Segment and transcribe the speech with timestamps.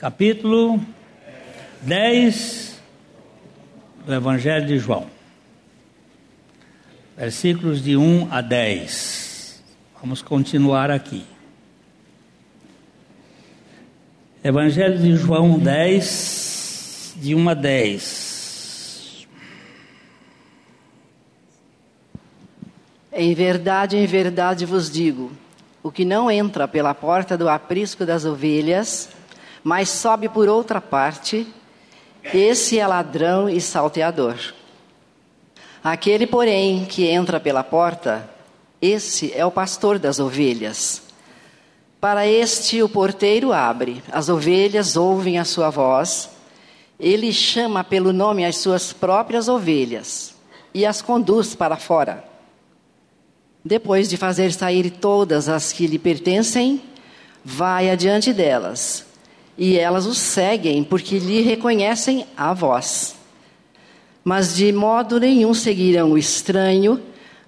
[0.00, 0.80] capítulo
[1.82, 2.80] 10
[4.06, 5.06] do Evangelho de João,
[7.14, 9.62] versículos de 1 a 10.
[10.00, 11.22] Vamos continuar aqui.
[14.42, 19.28] Evangelho de João 10, de 1 a 10.
[23.12, 25.30] Em verdade, em verdade vos digo:
[25.82, 29.19] o que não entra pela porta do aprisco das ovelhas,
[29.62, 31.46] mas sobe por outra parte,
[32.32, 34.36] esse é ladrão e salteador.
[35.82, 38.28] Aquele, porém, que entra pela porta,
[38.80, 41.02] esse é o pastor das ovelhas.
[42.00, 46.30] Para este o porteiro abre, as ovelhas ouvem a sua voz,
[46.98, 50.34] ele chama pelo nome as suas próprias ovelhas
[50.72, 52.24] e as conduz para fora.
[53.64, 56.82] Depois de fazer sair todas as que lhe pertencem,
[57.44, 59.04] vai adiante delas,
[59.56, 63.14] e elas o seguem porque lhe reconhecem a voz.
[64.24, 67.00] Mas de modo nenhum seguirão o estranho,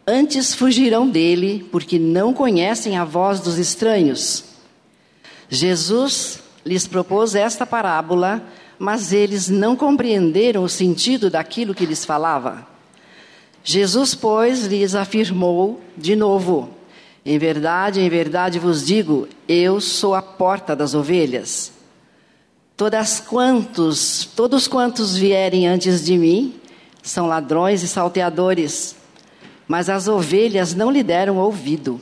[0.07, 4.45] Antes fugirão dele, porque não conhecem a voz dos estranhos.
[5.49, 8.43] Jesus lhes propôs esta parábola,
[8.81, 12.67] mas eles não compreenderam o sentido daquilo que lhes falava.
[13.63, 16.71] Jesus, pois, lhes afirmou de novo:
[17.25, 21.71] Em verdade, em verdade vos digo, eu sou a porta das ovelhas.
[22.77, 26.55] Todas quantos, todos quantos vierem antes de mim
[27.03, 28.97] são ladrões e salteadores
[29.73, 31.99] mas as ovelhas não lhe deram ouvido.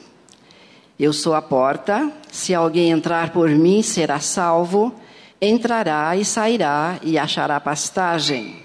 [0.98, 4.92] Eu sou a porta, se alguém entrar por mim será salvo,
[5.40, 8.56] entrará e sairá e achará pastagem.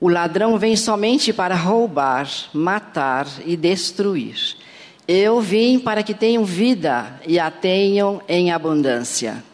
[0.00, 4.56] O ladrão vem somente para roubar, matar e destruir.
[5.06, 9.44] Eu vim para que tenham vida e a tenham em abundância.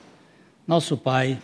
[0.70, 1.36] Nosso Pai,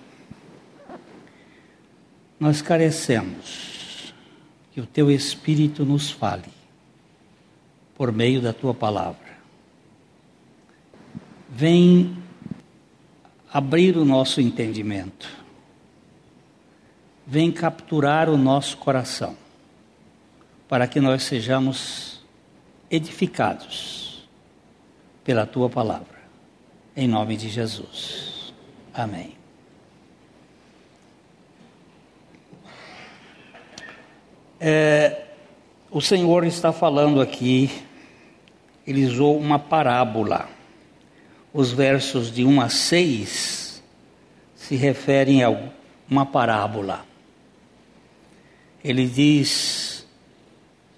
[2.38, 4.14] nós carecemos
[4.70, 6.48] que o Teu Espírito nos fale
[7.96, 9.36] por meio da tua palavra.
[11.50, 12.16] Vem
[13.52, 15.28] abrir o nosso entendimento.
[17.26, 19.36] Vem capturar o nosso coração,
[20.68, 22.22] para que nós sejamos
[22.88, 24.24] edificados
[25.24, 26.22] pela tua palavra.
[26.94, 28.35] Em nome de Jesus.
[28.96, 29.36] Amém.
[34.58, 35.24] É,
[35.90, 37.70] o Senhor está falando aqui,
[38.86, 40.48] ele usou uma parábola.
[41.52, 43.82] Os versos de 1 a 6
[44.54, 45.54] se referem a
[46.10, 47.04] uma parábola.
[48.82, 50.06] Ele diz: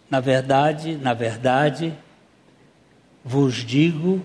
[0.09, 1.93] Na verdade, na verdade,
[3.25, 4.25] vos digo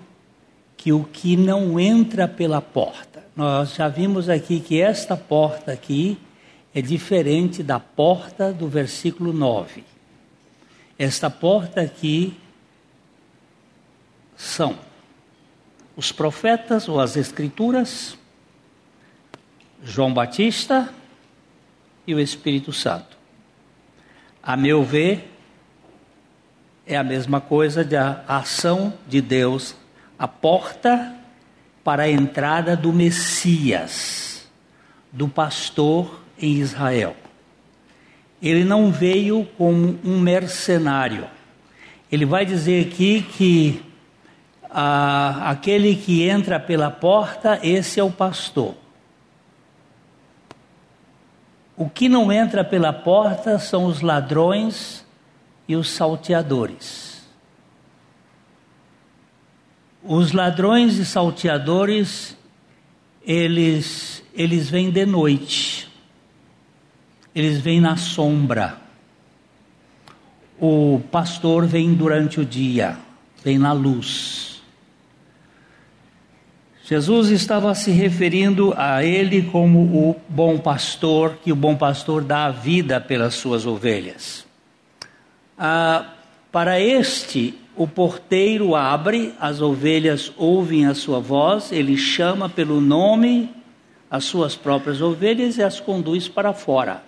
[0.77, 3.12] que o que não entra pela porta.
[3.35, 6.19] Nós já vimos aqui que esta porta aqui
[6.73, 9.83] é diferente da porta do versículo 9.
[10.99, 12.37] Esta porta aqui
[14.35, 14.77] são
[15.95, 18.15] os profetas ou as escrituras,
[19.83, 20.93] João Batista
[22.05, 23.17] e o Espírito Santo.
[24.43, 25.31] A meu ver,
[26.85, 29.75] é a mesma coisa da ação de Deus,
[30.19, 31.22] a porta
[31.83, 34.47] para a entrada do Messias,
[35.11, 37.15] do pastor em Israel.
[38.41, 41.27] Ele não veio como um mercenário.
[42.11, 43.83] Ele vai dizer aqui que
[44.69, 48.75] ah, aquele que entra pela porta, esse é o pastor.
[51.75, 55.05] O que não entra pela porta são os ladrões
[55.67, 57.12] e os salteadores.
[60.03, 62.37] Os ladrões e salteadores,
[63.25, 65.93] eles, eles vêm de noite
[67.35, 68.77] eles vêm na sombra.
[70.59, 72.97] O pastor vem durante o dia,
[73.43, 74.61] vem na luz.
[76.85, 82.45] Jesus estava se referindo a ele como o bom pastor, que o bom pastor dá
[82.45, 84.45] a vida pelas suas ovelhas.
[85.57, 86.13] Ah,
[86.51, 93.49] para este, o porteiro abre, as ovelhas ouvem a sua voz, ele chama pelo nome
[94.09, 97.03] as suas próprias ovelhas e as conduz para fora.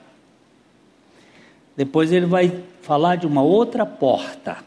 [1.78, 4.58] Depois ele vai falar de uma outra porta.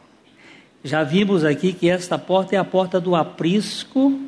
[0.85, 4.21] Já vimos aqui que esta porta é a porta do aprisco,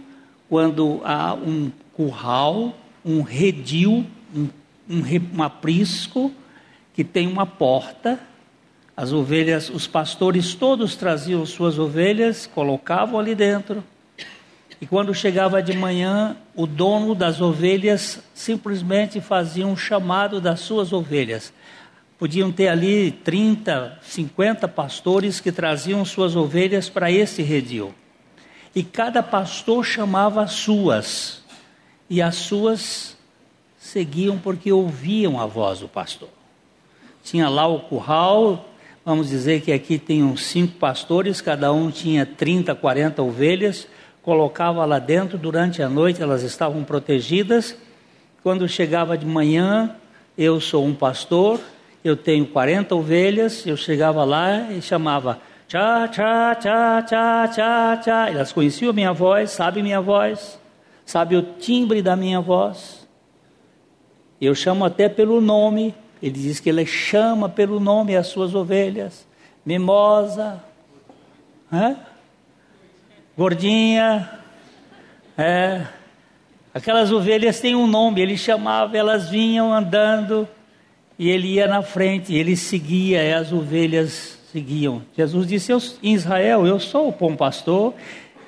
[0.49, 2.75] quando há um curral,
[3.05, 4.49] um redil, um,
[4.89, 5.03] um,
[5.37, 6.33] um aprisco
[6.93, 8.19] que tem uma porta.
[9.01, 13.83] As ovelhas, os pastores todos traziam suas ovelhas, colocavam ali dentro
[14.79, 20.93] E quando chegava de manhã, o dono das ovelhas simplesmente fazia um chamado das suas
[20.93, 21.51] ovelhas.
[22.19, 27.95] Podiam ter ali 30, 50 pastores que traziam suas ovelhas para esse redil.
[28.75, 31.43] E cada pastor chamava as suas.
[32.11, 33.17] E as suas
[33.79, 36.29] seguiam porque ouviam a voz do pastor.
[37.25, 38.70] Tinha lá o curral,
[39.05, 43.87] vamos dizer que aqui uns cinco pastores, cada um tinha 30, 40 ovelhas,
[44.23, 47.77] colocava lá dentro, durante a noite elas estavam protegidas.
[48.43, 49.97] Quando chegava de manhã,
[50.37, 51.61] eu sou um pastor,
[52.03, 58.31] eu tenho 40 ovelhas, eu chegava lá e chamava tchá, tchá, tchá, tchá, tchá, tchá.
[58.31, 60.59] Elas conheciam a minha voz, sabem minha voz,
[61.05, 63.07] sabem o timbre da minha voz.
[64.41, 69.27] Eu chamo até pelo nome, ele diz que ele chama pelo nome as suas ovelhas.
[69.65, 70.63] Mimosa,
[71.73, 71.97] é?
[73.37, 74.31] gordinha,
[75.37, 75.87] é.
[76.73, 80.47] Aquelas ovelhas têm um nome, ele chamava, elas vinham andando
[81.19, 85.03] e ele ia na frente, ele seguia, e as ovelhas seguiam.
[85.17, 85.73] Jesus disse
[86.03, 87.95] em Israel: Eu sou o bom pastor,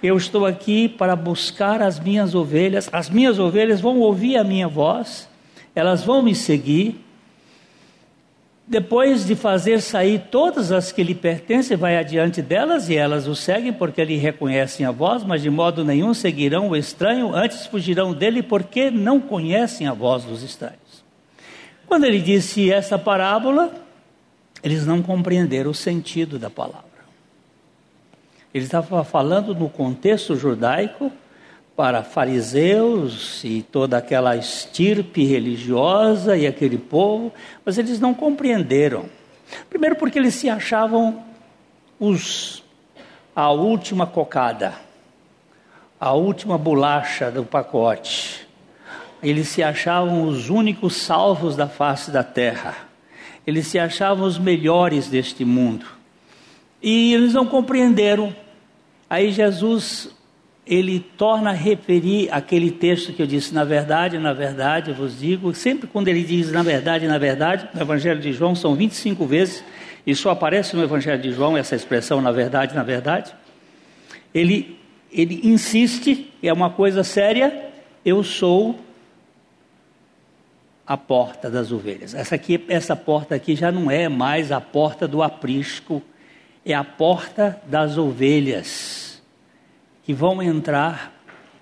[0.02, 4.69] eu estou aqui para buscar as minhas ovelhas, as minhas ovelhas vão ouvir a minha
[4.69, 5.28] voz,
[5.74, 7.01] elas vão me seguir
[8.72, 13.36] depois de fazer sair todas as que lhe pertencem, vai adiante delas e elas o
[13.36, 18.14] seguem porque lhe reconhecem a voz, mas de modo nenhum seguirão o estranho, antes fugirão
[18.14, 21.04] dele porque não conhecem a voz dos estranhos.
[21.86, 23.70] Quando ele disse essa parábola,
[24.64, 26.86] eles não compreenderam o sentido da palavra.
[28.54, 31.12] Ele estava falando no contexto judaico
[31.82, 37.32] para fariseus e toda aquela estirpe religiosa e aquele povo,
[37.64, 39.06] mas eles não compreenderam.
[39.69, 41.25] Primeiro porque eles se achavam
[41.99, 42.62] os
[43.34, 44.75] a última cocada,
[45.99, 48.46] a última bolacha do pacote.
[49.20, 52.76] Eles se achavam os únicos salvos da face da terra.
[53.44, 55.87] Eles se achavam os melhores deste mundo.
[56.81, 58.32] E eles não compreenderam.
[59.11, 60.21] Aí Jesus
[60.72, 65.19] ele torna a referir aquele texto que eu disse, na verdade, na verdade, eu vos
[65.19, 69.26] digo, sempre quando ele diz na verdade, na verdade, no Evangelho de João são 25
[69.26, 69.62] vezes,
[70.06, 73.34] e só aparece no Evangelho de João essa expressão, na verdade, na verdade.
[74.34, 74.78] Ele,
[75.12, 77.66] ele insiste, é uma coisa séria,
[78.02, 78.80] eu sou
[80.86, 82.14] a porta das ovelhas.
[82.14, 86.02] Essa, aqui, essa porta aqui já não é mais a porta do aprisco,
[86.64, 89.12] é a porta das ovelhas
[90.02, 91.12] que vão entrar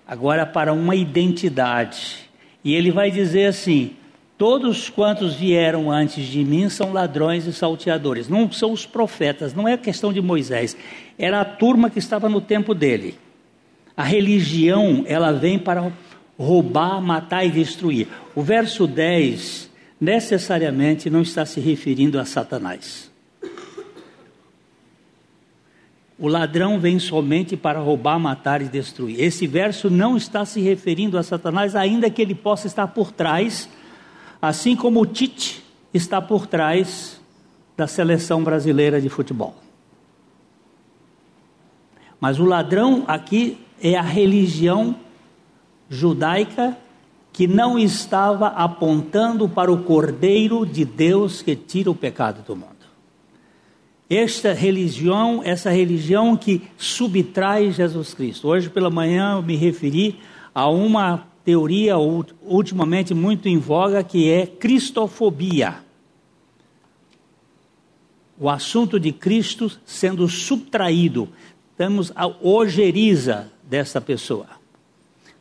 [0.06, 2.28] agora para uma identidade.
[2.64, 3.96] E ele vai dizer assim:
[4.40, 8.26] Todos quantos vieram antes de mim são ladrões e salteadores.
[8.26, 10.74] Não são os profetas, não é questão de Moisés.
[11.18, 13.18] Era a turma que estava no tempo dele.
[13.94, 15.92] A religião, ela vem para
[16.38, 18.08] roubar, matar e destruir.
[18.34, 19.70] O verso 10
[20.00, 23.09] necessariamente não está se referindo a Satanás.
[26.20, 29.18] O ladrão vem somente para roubar, matar e destruir.
[29.18, 33.70] Esse verso não está se referindo a Satanás, ainda que ele possa estar por trás,
[34.40, 35.64] assim como o Tite
[35.94, 37.18] está por trás
[37.74, 39.56] da seleção brasileira de futebol.
[42.20, 44.94] Mas o ladrão aqui é a religião
[45.88, 46.76] judaica
[47.32, 52.79] que não estava apontando para o Cordeiro de Deus que tira o pecado do mundo.
[54.10, 58.48] Esta religião, essa religião que subtrai Jesus Cristo.
[58.48, 60.18] Hoje pela manhã eu me referi
[60.52, 65.76] a uma teoria ultimamente muito em voga que é cristofobia.
[68.36, 71.28] O assunto de Cristo sendo subtraído.
[71.76, 74.48] Temos a ojeriza dessa pessoa.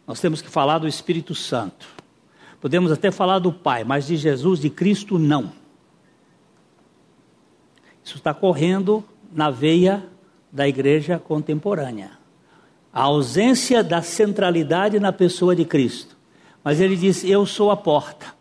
[0.06, 1.88] Nós temos que falar do Espírito Santo.
[2.62, 5.59] Podemos até falar do Pai, mas de Jesus, de Cristo, não.
[8.04, 10.04] Isso está correndo na veia
[10.52, 12.12] da igreja contemporânea.
[12.92, 16.18] A ausência da centralidade na pessoa de Cristo.
[16.64, 18.34] Mas ele diz: Eu sou a porta.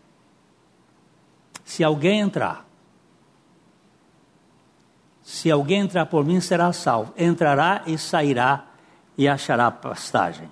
[1.64, 2.66] Se alguém entrar,
[5.22, 7.12] se alguém entrar por mim, será salvo.
[7.16, 8.64] Entrará e sairá
[9.18, 10.48] e achará pastagem.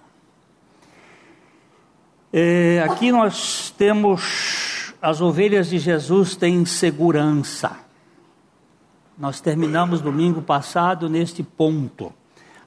[2.33, 7.86] É, aqui nós temos as ovelhas de Jesus têm segurança.
[9.19, 12.13] Nós terminamos domingo passado neste ponto.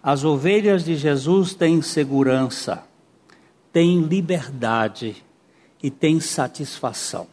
[0.01, 2.83] As ovelhas de Jesus têm segurança,
[3.71, 5.23] têm liberdade
[5.83, 7.27] e têm satisfação.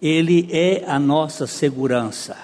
[0.00, 2.36] Ele é a nossa segurança,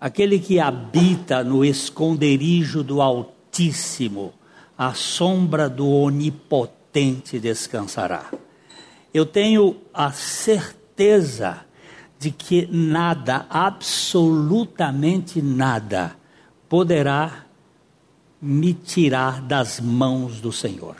[0.00, 4.32] aquele que habita no esconderijo do Altíssimo,
[4.78, 8.30] a sombra do Onipotente descansará.
[9.12, 11.64] Eu tenho a certeza
[12.22, 16.16] de que nada, absolutamente nada,
[16.68, 17.46] poderá
[18.40, 20.94] me tirar das mãos do Senhor.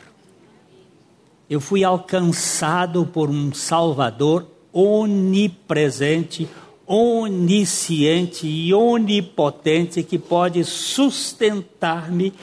[1.48, 6.48] Eu fui alcançado por um Salvador onipresente,
[6.84, 12.34] onisciente e onipotente que pode sustentar-me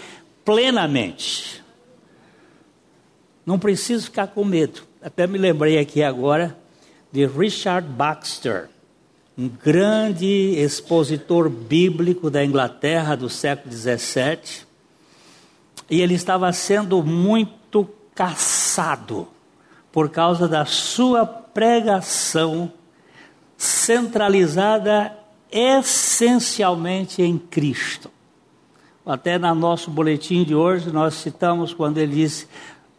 [0.46, 1.62] plenamente.
[3.46, 4.84] Não preciso ficar com medo.
[5.02, 6.58] Até me lembrei aqui agora
[7.12, 8.70] de Richard Baxter,
[9.38, 10.26] um grande
[10.58, 14.68] expositor bíblico da Inglaterra do século XVII.
[15.90, 19.28] E ele estava sendo muito caçado
[19.92, 22.72] por causa da sua pregação
[23.58, 25.18] centralizada
[25.52, 28.12] essencialmente em Cristo.
[29.06, 32.48] Até no nosso boletim de hoje nós citamos quando ele disse: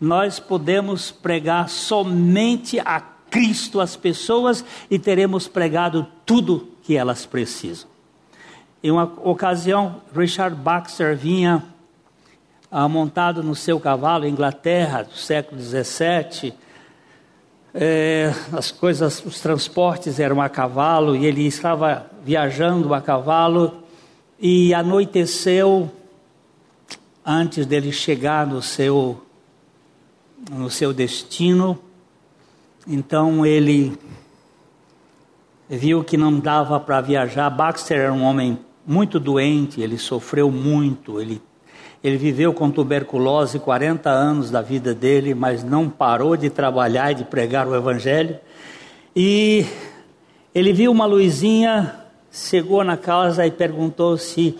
[0.01, 3.01] Nós podemos pregar somente a
[3.31, 7.89] Cristo às pessoas e teremos pregado tudo que elas precisam.
[8.83, 11.63] Em uma ocasião, Richard Baxter vinha
[12.71, 16.55] ah, montado no seu cavalo, Inglaterra, do século XVII
[17.73, 23.85] é, as coisas, os transportes eram a cavalo e ele estava viajando a cavalo
[24.41, 25.91] e anoiteceu
[27.25, 29.23] antes dele chegar no seu
[30.51, 31.79] no seu destino.
[32.87, 33.97] Então ele
[35.69, 37.49] viu que não dava para viajar.
[37.51, 41.41] Baxter era um homem muito doente, ele sofreu muito, ele
[42.03, 47.17] ele viveu com tuberculose 40 anos da vida dele, mas não parou de trabalhar e
[47.17, 48.39] de pregar o Evangelho.
[49.15, 49.67] E
[50.55, 51.95] ele viu uma luzinha,
[52.33, 54.57] chegou na casa e perguntou se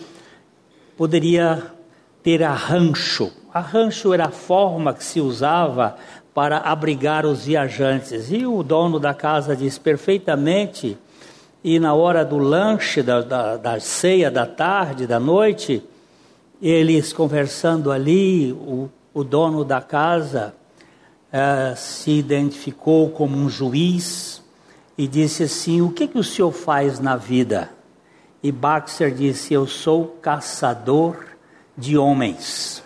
[0.95, 1.63] poderia
[2.21, 3.31] ter arrancho.
[3.51, 5.97] Arrancho era a forma que se usava
[6.33, 8.31] para abrigar os viajantes.
[8.31, 10.97] E o dono da casa disse perfeitamente.
[11.63, 15.83] E na hora do lanche, da, da, da ceia da tarde, da noite,
[16.61, 20.53] eles conversando ali, o, o dono da casa
[21.31, 24.41] uh, se identificou como um juiz
[24.97, 27.69] e disse assim: O que, que o senhor faz na vida?
[28.41, 31.25] E Baxter disse: Eu sou caçador
[31.77, 32.83] de homens.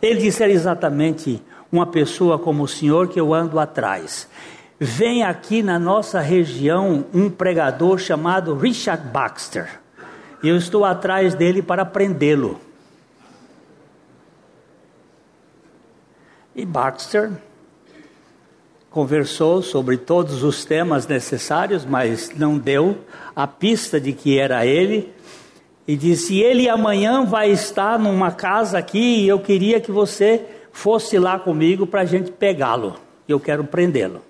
[0.00, 4.28] Ele disse: exatamente uma pessoa como o senhor que eu ando atrás.
[4.78, 9.80] Vem aqui na nossa região um pregador chamado Richard Baxter
[10.42, 12.58] e eu estou atrás dele para prendê-lo.
[16.54, 17.30] E Baxter
[18.90, 22.98] conversou sobre todos os temas necessários, mas não deu
[23.36, 25.12] a pista de que era ele.
[25.86, 31.18] E disse: Ele amanhã vai estar numa casa aqui e eu queria que você fosse
[31.18, 32.96] lá comigo para a gente pegá-lo.
[33.28, 34.22] Eu quero prendê-lo.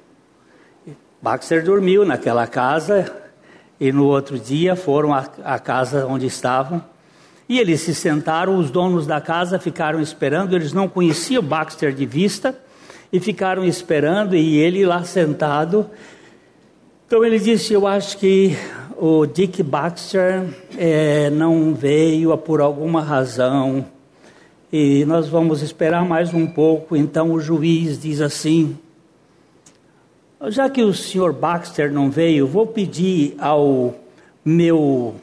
[1.22, 3.12] Baxter dormiu naquela casa
[3.78, 6.82] e no outro dia foram à, casa onde estavam.
[7.48, 12.06] E eles se sentaram, os donos da casa ficaram esperando, eles não conheciam Baxter de
[12.06, 12.56] vista,
[13.12, 15.90] e ficaram esperando, e ele lá sentado.
[17.06, 18.56] Então ele disse: Eu acho que
[18.96, 20.44] o Dick Baxter
[20.78, 23.84] é, não veio por alguma razão,
[24.72, 26.96] e nós vamos esperar mais um pouco.
[26.96, 28.78] Então o juiz diz assim:
[30.48, 33.94] já que o senhor Baxter não veio, vou pedir ao
[34.44, 35.14] meu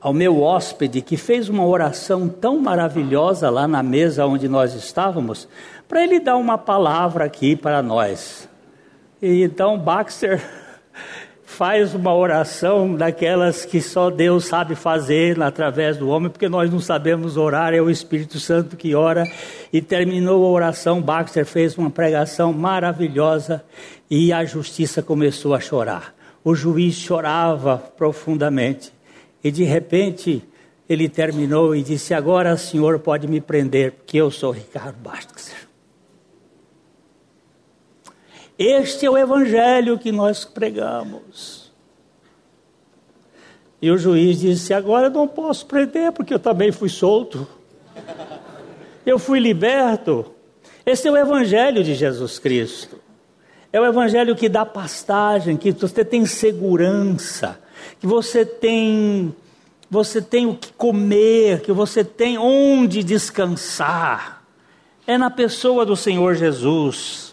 [0.00, 5.48] ao meu hóspede que fez uma oração tão maravilhosa lá na mesa onde nós estávamos,
[5.88, 8.48] para ele dar uma palavra aqui para nós.
[9.20, 10.40] E então Baxter
[11.56, 16.80] faz uma oração daquelas que só Deus sabe fazer através do homem, porque nós não
[16.80, 19.26] sabemos orar, é o Espírito Santo que ora.
[19.72, 23.64] E terminou a oração, Baxter fez uma pregação maravilhosa
[24.10, 26.14] e a justiça começou a chorar.
[26.44, 28.92] O juiz chorava profundamente
[29.42, 30.44] e de repente
[30.86, 35.65] ele terminou e disse: Agora o senhor pode me prender, porque eu sou Ricardo Baxter.
[38.58, 41.70] Este é o evangelho que nós pregamos.
[43.80, 47.46] E o juiz disse: Agora eu não posso prender, porque eu também fui solto.
[49.04, 50.32] Eu fui liberto.
[50.84, 52.98] Esse é o evangelho de Jesus Cristo.
[53.72, 57.60] É o evangelho que dá pastagem, que você tem segurança,
[58.00, 59.34] que você tem
[59.88, 64.42] você tem o que comer, que você tem onde descansar.
[65.06, 67.25] É na pessoa do Senhor Jesus.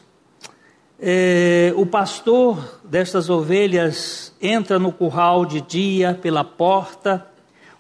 [1.06, 7.28] É, o pastor destas ovelhas entra no curral de dia pela porta,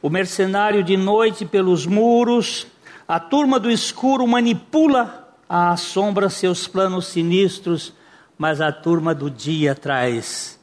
[0.01, 2.68] o mercenário de noite pelos muros,
[3.08, 7.94] A turma do escuro manipula à sombra seus planos sinistros,
[8.38, 10.60] mas a turma do dia traz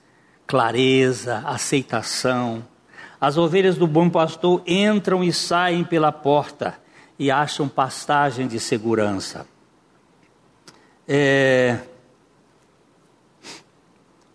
[0.47, 2.65] clareza, aceitação.
[3.21, 6.79] As ovelhas do bom pastor entram e saem pela porta
[7.19, 9.47] e acham pastagem de segurança.
[11.07, 11.79] É...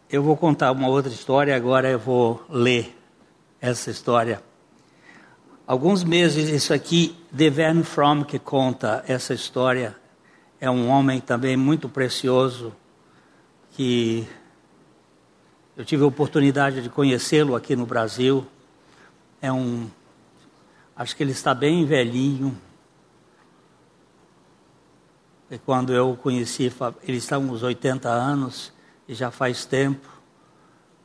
[0.07, 2.95] Eu vou contar uma outra história, agora eu vou ler
[3.59, 4.39] essa história.
[5.65, 9.95] Alguns meses, isso aqui, Devern Fromm que conta essa história,
[10.61, 12.71] é um homem também muito precioso,
[13.71, 14.27] que
[15.75, 18.45] eu tive a oportunidade de conhecê-lo aqui no Brasil.
[19.41, 19.89] É um,
[20.95, 22.55] acho que ele está bem velhinho.
[25.49, 26.71] E quando eu o conheci,
[27.07, 28.74] ele está uns 80 anos,
[29.07, 30.07] e já faz tempo.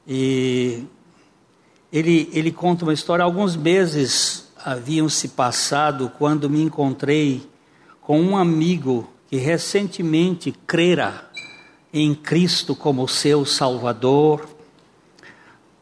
[0.06, 0.84] E
[1.92, 7.48] ele, ele conta uma história, alguns meses haviam se passado quando me encontrei
[8.00, 11.30] com um amigo que recentemente crera
[11.92, 14.48] em Cristo como seu Salvador.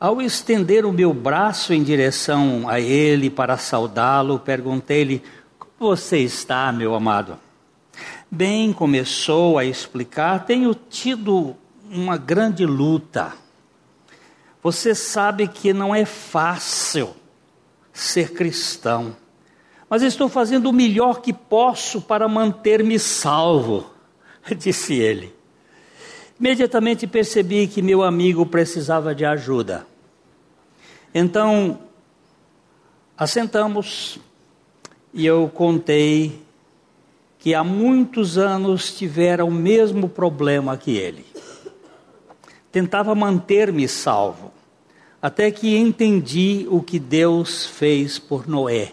[0.00, 5.22] Ao estender o meu braço em direção a ele para saudá-lo, perguntei-lhe:
[5.58, 7.38] Como você está, meu amado?
[8.30, 11.56] Bem, começou a explicar: Tenho tido
[11.90, 13.32] uma grande luta.
[14.62, 17.14] Você sabe que não é fácil
[17.92, 19.16] ser cristão.
[19.88, 23.90] Mas estou fazendo o melhor que posso para manter-me salvo,
[24.56, 25.34] disse ele.
[26.38, 29.86] Imediatamente percebi que meu amigo precisava de ajuda.
[31.12, 31.80] Então,
[33.16, 34.20] assentamos
[35.12, 36.40] e eu contei
[37.38, 41.24] que há muitos anos tivera o mesmo problema que ele.
[42.70, 44.52] Tentava manter-me salvo
[45.20, 48.92] até que entendi o que Deus fez por Noé.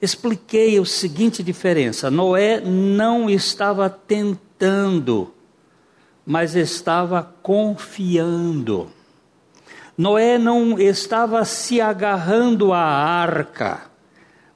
[0.00, 5.32] Expliquei a seguinte diferença: Noé não estava tentando,
[6.24, 8.90] mas estava confiando.
[9.96, 13.82] Noé não estava se agarrando à arca,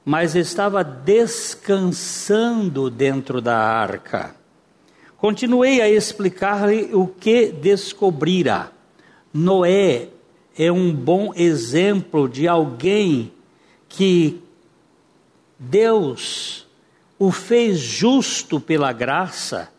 [0.03, 4.35] mas estava descansando dentro da arca.
[5.17, 8.71] Continuei a explicar-lhe o que descobrira.
[9.33, 10.09] Noé
[10.57, 13.31] é um bom exemplo de alguém
[13.89, 14.39] que
[15.57, 16.67] Deus
[17.17, 19.71] o fez justo pela graça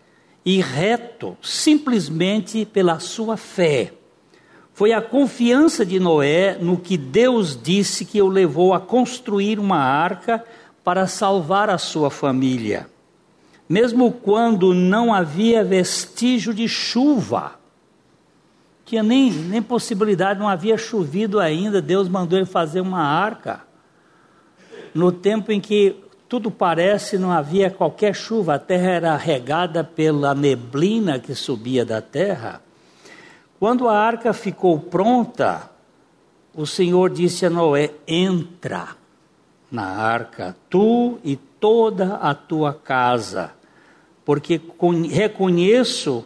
[0.44, 3.92] e reto simplesmente pela sua fé.
[4.74, 9.78] Foi a confiança de Noé no que Deus disse que o levou a construir uma
[9.78, 10.44] arca
[10.82, 12.88] para salvar a sua família.
[13.68, 17.58] Mesmo quando não havia vestígio de chuva,
[18.84, 23.60] tinha nem, nem possibilidade, não havia chovido ainda, Deus mandou ele fazer uma arca.
[24.94, 30.34] No tempo em que tudo parece não havia qualquer chuva, a terra era regada pela
[30.34, 32.62] neblina que subia da terra.
[33.58, 35.70] Quando a arca ficou pronta,
[36.54, 38.88] o Senhor disse a Noé: Entra
[39.70, 43.57] na arca, tu e toda a tua casa,
[44.28, 44.60] porque
[45.10, 46.22] reconheço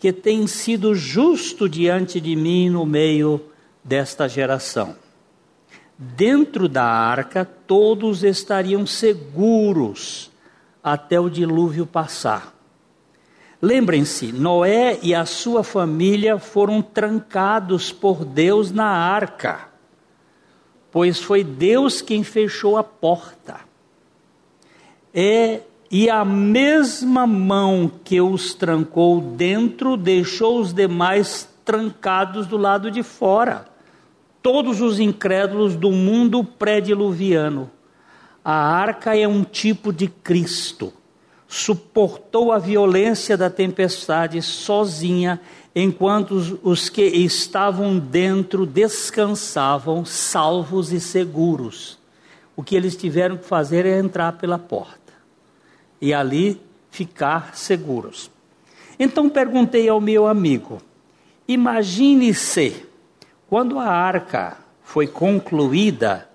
[0.00, 3.42] que tem sido justo diante de mim no meio
[3.84, 4.96] desta geração.
[5.98, 10.30] Dentro da arca, todos estariam seguros
[10.82, 12.56] até o dilúvio passar.
[13.60, 19.68] Lembrem-se, Noé e a sua família foram trancados por Deus na arca,
[20.90, 23.60] pois foi Deus quem fechou a porta.
[25.12, 25.60] É
[25.92, 33.02] e a mesma mão que os trancou dentro deixou os demais trancados do lado de
[33.02, 33.66] fora.
[34.40, 37.70] Todos os incrédulos do mundo pré-diluviano.
[38.42, 40.94] A arca é um tipo de Cristo.
[41.46, 45.38] Suportou a violência da tempestade sozinha,
[45.76, 51.98] enquanto os, que estavam dentro descansavam, salvos e seguros.
[52.56, 55.01] O que eles tiveram que fazer é entrar pela porta
[56.02, 56.60] e ali
[56.90, 58.28] ficar seguros.
[58.98, 60.82] Então perguntei ao meu amigo:
[61.46, 62.84] imagine-se,
[63.48, 66.28] quando a arca foi concluída,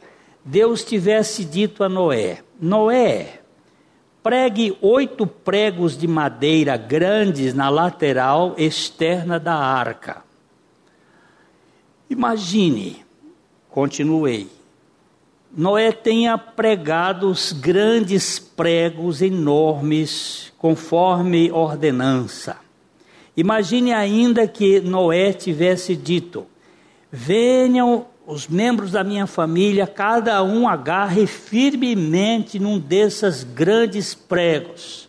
[0.43, 3.41] Deus tivesse dito a Noé: Noé,
[4.23, 10.23] pregue oito pregos de madeira grandes na lateral externa da arca.
[12.09, 13.05] Imagine,
[13.69, 14.49] continuei,
[15.55, 22.57] Noé tenha pregado os grandes pregos enormes, conforme ordenança.
[23.35, 26.45] Imagine ainda que Noé tivesse dito:
[27.11, 35.07] venham, os membros da minha família, cada um agarre firmemente num desses grandes pregos.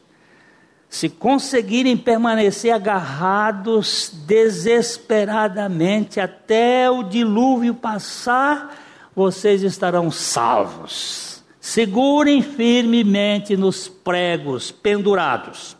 [0.88, 8.87] Se conseguirem permanecer agarrados desesperadamente até o dilúvio passar,
[9.18, 11.42] vocês estarão salvos.
[11.60, 15.76] Segurem firmemente nos pregos pendurados.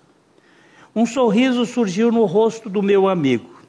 [0.92, 3.62] Um sorriso surgiu no rosto do meu amigo.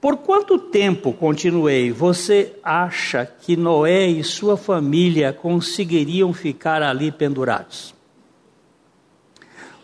[0.00, 7.92] Por quanto tempo, continuei, você acha que Noé e sua família conseguiriam ficar ali pendurados?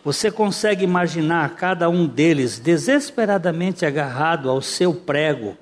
[0.04, 5.56] Você consegue imaginar cada um deles desesperadamente agarrado ao seu prego,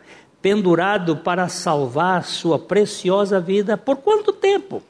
[0.47, 3.77] pendurado para salvar sua preciosa vida?
[3.77, 4.81] Por quanto tempo?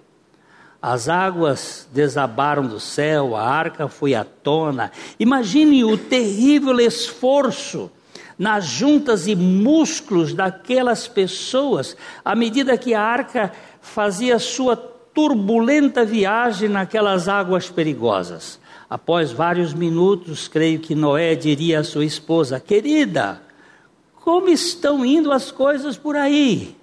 [0.82, 4.92] As águas desabaram do céu, a arca foi à tona.
[5.18, 7.90] Imagine o terrível esforço
[8.38, 16.68] nas juntas e músculos daquelas pessoas, à medida que a arca fazia sua turbulenta viagem
[16.68, 18.60] naquelas águas perigosas.
[18.90, 23.45] Após vários minutos, creio que Noé diria à sua esposa: Querida,
[24.26, 26.74] como estão indo as coisas por aí?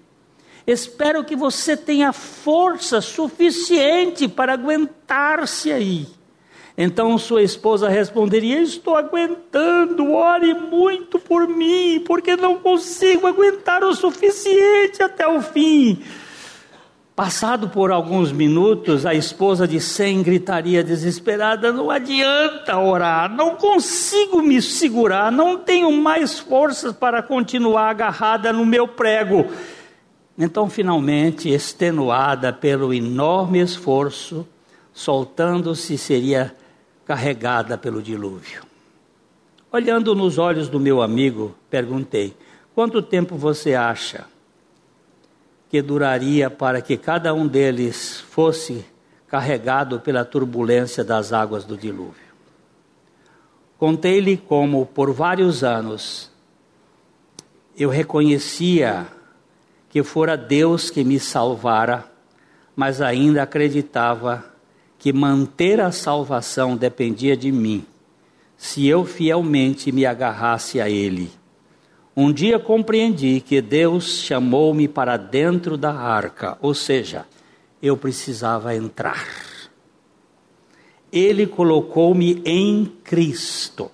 [0.65, 6.07] Espero que você tenha força suficiente para aguentar-se aí.
[6.77, 13.93] Então sua esposa responderia: Estou aguentando, ore muito por mim, porque não consigo aguentar o
[13.93, 16.01] suficiente até o fim.
[17.15, 24.41] Passado por alguns minutos, a esposa de Sem gritaria desesperada: Não adianta orar, não consigo
[24.41, 29.45] me segurar, não tenho mais forças para continuar agarrada no meu prego.
[30.35, 34.47] Então, finalmente, extenuada pelo enorme esforço,
[34.91, 36.55] soltando-se, seria
[37.05, 38.63] carregada pelo dilúvio.
[39.71, 42.35] Olhando nos olhos do meu amigo, perguntei:
[42.73, 44.32] quanto tempo você acha
[45.73, 48.85] que duraria para que cada um deles fosse
[49.27, 52.13] carregado pela turbulência das águas do dilúvio?
[53.75, 56.29] Contei-lhe como, por vários anos,
[57.75, 59.07] eu reconhecia
[59.89, 62.05] que fora Deus que me salvara,
[62.75, 64.45] mas ainda acreditava
[64.99, 67.83] que manter a salvação dependia de mim,
[68.55, 71.31] se eu fielmente me agarrasse a Ele.
[72.15, 77.25] Um dia compreendi que Deus chamou-me para dentro da arca, ou seja,
[77.81, 79.27] eu precisava entrar.
[81.11, 83.89] Ele colocou-me em Cristo.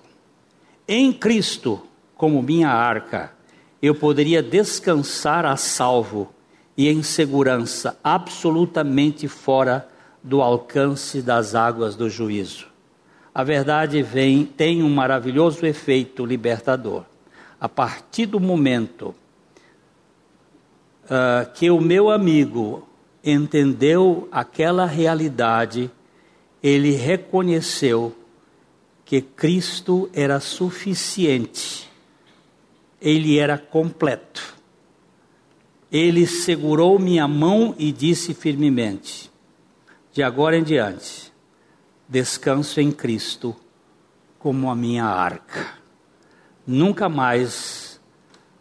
[0.86, 1.80] Em Cristo,
[2.14, 3.32] como minha arca,
[3.80, 6.30] eu poderia descansar a salvo
[6.76, 9.88] e em segurança, absolutamente fora
[10.22, 12.66] do alcance das águas do juízo.
[13.34, 17.04] A verdade vem, tem um maravilhoso efeito libertador.
[17.60, 19.14] A partir do momento
[21.04, 22.88] uh, que o meu amigo
[23.22, 25.90] entendeu aquela realidade,
[26.62, 28.16] ele reconheceu
[29.04, 31.90] que Cristo era suficiente,
[33.00, 34.58] ele era completo.
[35.90, 39.30] Ele segurou minha mão e disse firmemente:
[40.12, 41.32] de agora em diante,
[42.08, 43.54] descanso em Cristo
[44.38, 45.79] como a minha arca.
[46.70, 48.00] Nunca mais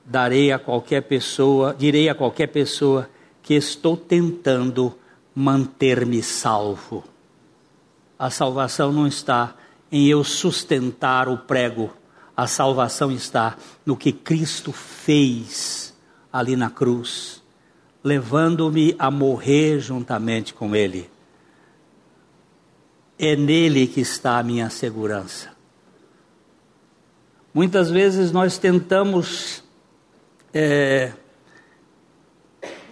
[0.04, 3.08] darei a qualquer pessoa, direi a qualquer pessoa
[3.43, 4.98] que estou tentando
[5.36, 7.04] manter-me salvo.
[8.17, 9.56] A salvação não está
[9.91, 11.91] em eu sustentar o prego,
[12.36, 15.95] a salvação está no que Cristo fez
[16.34, 17.43] ali na cruz,
[18.04, 21.10] levando-me a morrer juntamente com Ele
[23.19, 25.48] é nele que está a minha segurança.
[27.53, 29.63] Muitas vezes nós tentamos
[30.53, 31.12] é,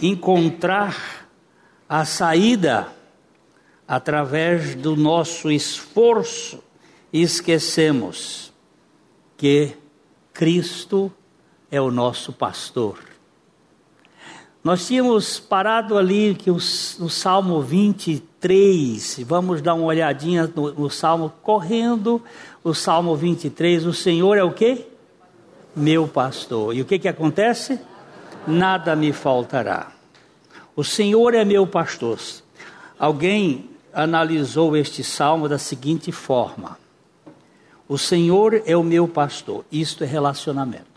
[0.02, 1.30] encontrar
[1.88, 2.92] a saída
[3.88, 6.64] através do nosso esforço
[7.14, 8.52] e esquecemos
[9.38, 9.74] que
[10.34, 11.12] Cristo
[11.72, 13.17] é o nosso pastor.
[14.68, 21.32] Nós tínhamos parado ali que no Salmo 23, vamos dar uma olhadinha no, no, Salmo,
[21.42, 22.22] correndo,
[22.62, 24.86] o Salmo 23, o Senhor é o que?
[25.74, 26.76] Meu pastor.
[26.76, 27.80] E o que que acontece?
[28.46, 29.94] Nada me faltará.
[30.76, 32.20] O Senhor é meu pastor.
[33.00, 36.78] Alguém analisou este salmo da seguinte forma:
[37.88, 39.64] O Senhor é o meu pastor.
[39.72, 40.97] Isto é relacionamento.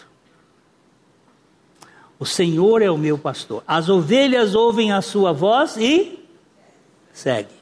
[2.20, 3.64] O Senhor é o meu pastor.
[3.66, 6.22] As ovelhas ouvem a sua voz e
[7.14, 7.54] segue.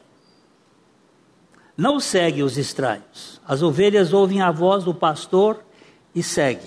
[1.76, 3.40] Não segue os estranhos.
[3.46, 5.62] As ovelhas ouvem a voz do pastor
[6.12, 6.66] e segue.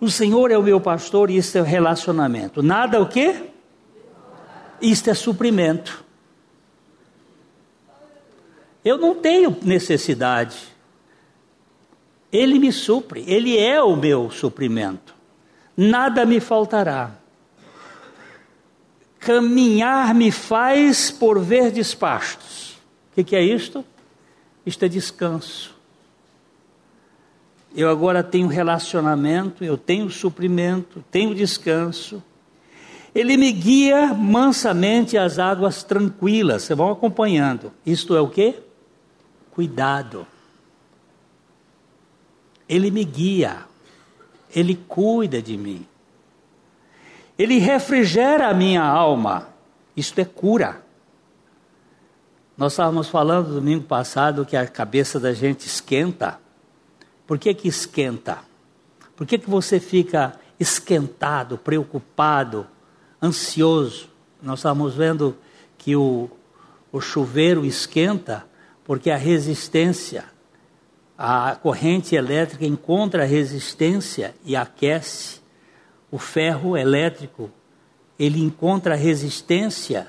[0.00, 2.62] O Senhor é o meu pastor e isso é relacionamento.
[2.62, 3.50] Nada o quê?
[4.80, 6.02] Isto é suprimento.
[8.82, 10.56] Eu não tenho necessidade.
[12.32, 15.21] Ele me supre, ele é o meu suprimento.
[15.76, 17.12] Nada me faltará.
[19.18, 22.72] Caminhar me faz por verdes pastos.
[23.10, 23.84] O que, que é isto?
[24.66, 25.74] Isto é descanso.
[27.74, 32.22] Eu agora tenho relacionamento, eu tenho suprimento, tenho descanso.
[33.14, 36.62] Ele me guia mansamente às águas tranquilas.
[36.62, 37.72] Vocês vão acompanhando.
[37.84, 38.56] Isto é o que?
[39.50, 40.26] Cuidado.
[42.68, 43.71] Ele me guia.
[44.54, 45.86] Ele cuida de mim.
[47.38, 49.48] Ele refrigera a minha alma.
[49.96, 50.82] Isto é cura.
[52.56, 56.38] Nós estávamos falando domingo passado que a cabeça da gente esquenta.
[57.26, 58.38] Por que que esquenta?
[59.16, 62.66] Por que que você fica esquentado, preocupado,
[63.22, 64.08] ansioso?
[64.42, 65.36] Nós estávamos vendo
[65.78, 66.30] que o,
[66.92, 68.44] o chuveiro esquenta
[68.84, 70.24] porque a resistência,
[71.24, 75.40] a corrente elétrica encontra resistência e aquece.
[76.10, 77.48] O ferro elétrico,
[78.18, 80.08] ele encontra resistência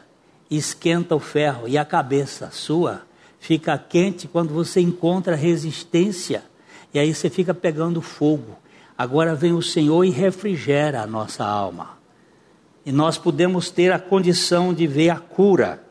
[0.49, 1.67] e esquenta o ferro.
[1.67, 3.03] E a cabeça sua
[3.39, 6.43] fica quente quando você encontra resistência.
[6.91, 8.57] E aí você fica pegando fogo.
[8.97, 11.91] Agora vem o Senhor e refrigera a nossa alma.
[12.83, 15.83] E nós podemos ter a condição de ver a cura.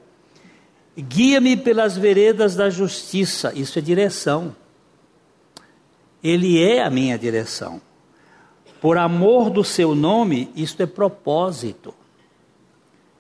[0.99, 3.53] Guia-me pelas veredas da justiça.
[3.55, 4.61] Isso é direção.
[6.23, 7.81] Ele é a minha direção.
[8.81, 11.95] Por amor do seu nome, isto é propósito.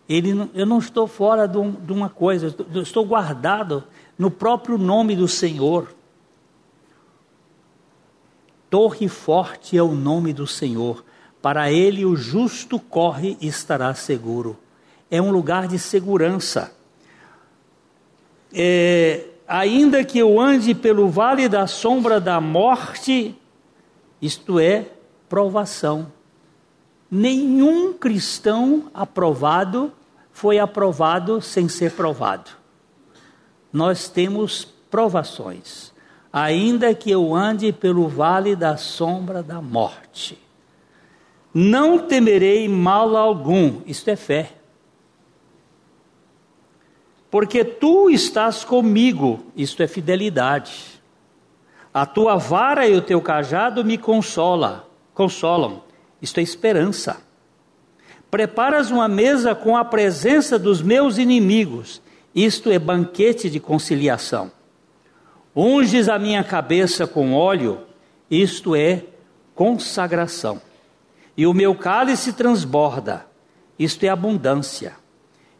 [0.08, 3.84] Ele, eu não estou fora de, um, uma coisa, eu estou guardado
[4.18, 5.94] no próprio nome do Senhor.
[8.68, 11.04] Torre forte é o nome do Senhor.
[11.40, 14.56] Para ele o justo corre e estará seguro.
[15.10, 16.72] É um lugar de segurança.
[18.52, 23.38] É, ainda que eu ande pelo vale da sombra da morte,
[24.20, 24.86] isto é,
[25.28, 26.10] provação.
[27.10, 29.92] Nenhum cristão aprovado
[30.32, 32.50] foi aprovado sem ser provado.
[33.70, 35.92] Nós temos provações,
[36.32, 40.38] ainda que eu ande pelo vale da sombra da morte.
[41.52, 44.50] Não temerei mal algum, isto é fé.
[47.32, 51.00] Porque tu estás comigo, isto é fidelidade.
[51.92, 55.82] A tua vara e o teu cajado me consola consolam.
[56.20, 57.22] Isto é esperança.
[58.30, 62.02] Preparas uma mesa com a presença dos meus inimigos.
[62.34, 64.52] Isto é banquete de conciliação.
[65.56, 67.80] Unges a minha cabeça com óleo.
[68.30, 69.04] Isto é
[69.54, 70.60] consagração.
[71.34, 73.24] E o meu cálice transborda.
[73.78, 75.01] Isto é abundância.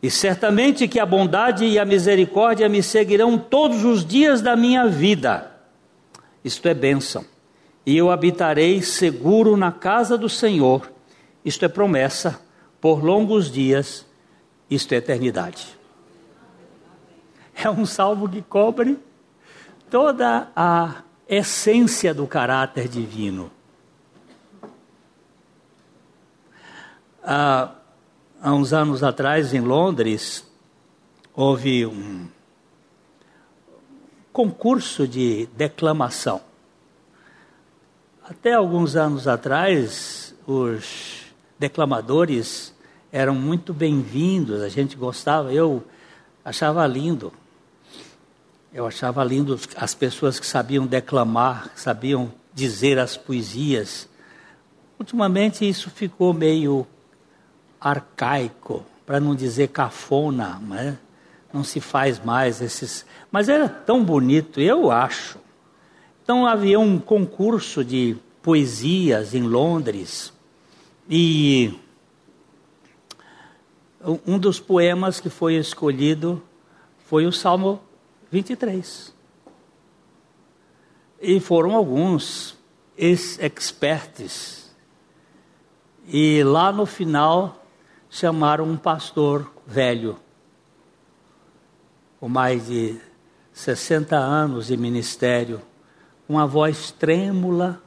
[0.03, 4.89] E certamente que a bondade e a misericórdia me seguirão todos os dias da minha
[4.89, 5.53] vida.
[6.45, 7.25] Isto é bênção
[7.85, 10.91] e eu habitarei seguro na casa do Senhor.
[11.45, 12.41] Isto é promessa
[12.81, 14.07] por longos dias,
[14.71, 15.79] isto é eternidade.
[17.55, 18.99] É um salmo que cobre
[19.91, 23.51] toda a essência do caráter divino.
[27.23, 27.71] Há,
[28.43, 30.45] há uns anos atrás, em Londres,
[31.33, 32.27] houve um
[34.33, 36.41] concurso de declamação.
[38.25, 41.23] Até alguns anos atrás, os
[41.57, 42.75] declamadores
[43.13, 45.85] eram muito bem-vindos, a gente gostava, eu
[46.45, 47.33] achava lindo.
[48.75, 54.09] Eu achava lindo as pessoas que sabiam declamar, sabiam dizer as poesias.
[54.99, 56.87] Ultimamente isso ficou meio
[57.83, 60.99] arcaico, para não dizer cafona, né?
[61.53, 63.05] não se faz mais esses.
[63.31, 65.39] Mas era tão bonito, eu acho.
[66.23, 70.33] Então havia um concurso de poesias em Londres
[71.09, 71.79] e
[74.27, 76.43] um dos poemas que foi escolhido
[77.07, 77.81] foi o Salmo
[78.31, 79.13] 23.
[81.21, 82.57] E foram alguns
[82.97, 84.75] experts.
[86.09, 87.62] E lá no final
[88.13, 90.19] chamaram um pastor velho,
[92.21, 93.01] com mais de
[93.55, 95.63] 60 anos de ministério
[96.29, 97.83] uma voz trêmula.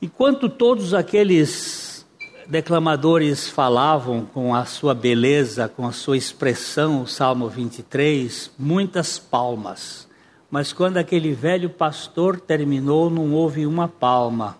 [0.00, 2.06] Enquanto todos aqueles
[2.46, 10.06] declamadores falavam com a sua beleza, com a sua expressão, o Salmo 23, muitas palmas,
[10.50, 14.58] Mas quando aquele velho pastor terminou, não houve uma palma,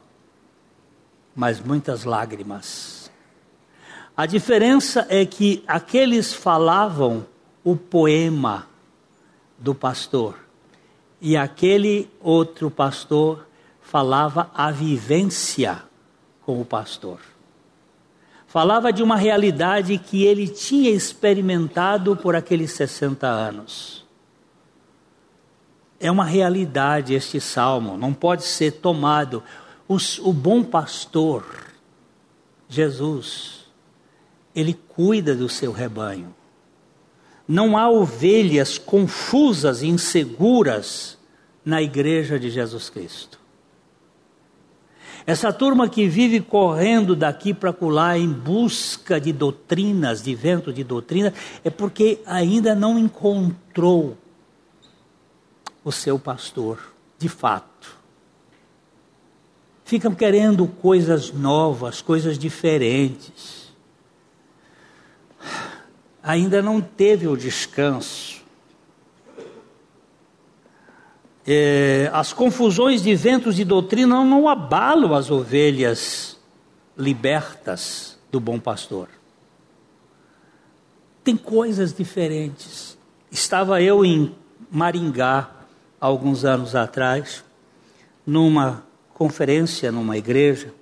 [1.34, 3.10] mas muitas lágrimas.
[4.16, 7.26] A diferença é que aqueles falavam
[7.64, 8.66] o poema
[9.58, 10.36] do pastor
[11.20, 13.46] e aquele outro pastor
[13.80, 15.82] falava a vivência
[16.44, 17.20] com o pastor.
[18.46, 24.04] Falava de uma realidade que ele tinha experimentado por aqueles 60 anos.
[25.98, 29.42] É uma realidade este salmo, não pode ser tomado.
[29.92, 31.44] Os, o bom pastor,
[32.66, 33.66] Jesus,
[34.54, 36.34] ele cuida do seu rebanho.
[37.46, 41.18] Não há ovelhas confusas e inseguras
[41.62, 43.38] na igreja de Jesus Cristo.
[45.26, 50.82] Essa turma que vive correndo daqui para colar em busca de doutrinas, de vento de
[50.82, 54.16] doutrina, é porque ainda não encontrou
[55.84, 58.01] o seu pastor, de fato.
[59.84, 63.72] Ficam querendo coisas novas, coisas diferentes.
[66.22, 68.42] Ainda não teve o descanso
[71.46, 76.38] é, as confusões de ventos de doutrina não abalam as ovelhas
[76.96, 79.08] libertas do bom pastor.
[81.24, 82.96] Tem coisas diferentes.
[83.30, 84.34] Estava eu em
[84.70, 85.50] Maringá,
[86.00, 87.44] alguns anos atrás,
[88.26, 88.84] numa
[89.22, 90.74] conferência, numa igreja,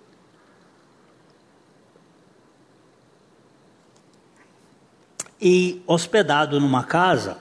[5.39, 7.37] e hospedado numa casa,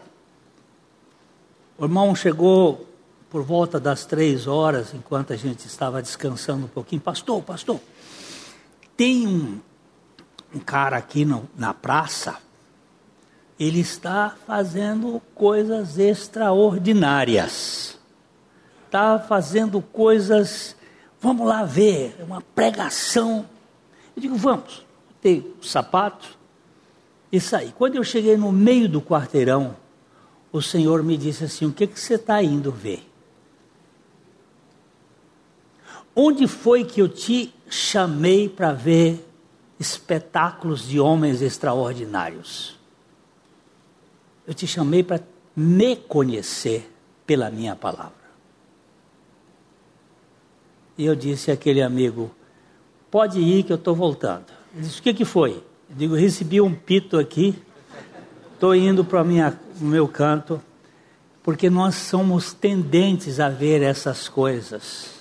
[1.77, 2.85] o irmão chegou
[3.29, 7.79] por volta das três horas, enquanto a gente estava descansando um pouquinho, pastor, pastor,
[8.97, 9.61] tem um,
[10.53, 12.39] um cara aqui no, na praça,
[13.57, 17.97] ele está fazendo coisas extraordinárias,
[18.85, 20.75] está fazendo coisas,
[21.19, 23.47] vamos lá ver, uma pregação.
[24.15, 26.37] Eu digo, vamos, botei o sapato
[27.31, 27.73] e saí.
[27.77, 29.75] Quando eu cheguei no meio do quarteirão,
[30.51, 33.05] o Senhor me disse assim: O que, que você está indo ver?
[36.15, 39.25] Onde foi que eu te chamei para ver
[39.79, 42.77] espetáculos de homens extraordinários?
[44.45, 45.21] Eu te chamei para
[45.55, 46.91] me conhecer
[47.25, 48.18] pela minha palavra.
[50.99, 52.29] E eu disse àquele amigo:
[53.09, 54.45] Pode ir que eu estou voltando.
[54.75, 55.63] Ele disse: O que, que foi?
[55.89, 57.55] Eu digo: Recebi um pito aqui,
[58.53, 59.25] estou indo para o
[59.79, 60.61] meu canto,
[61.41, 65.17] porque nós somos tendentes a ver essas coisas